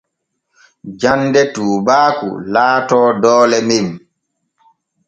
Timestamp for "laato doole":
2.53-3.59